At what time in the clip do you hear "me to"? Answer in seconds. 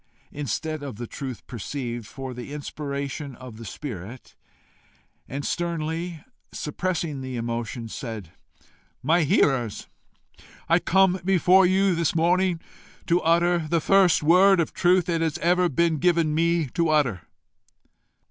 16.33-16.89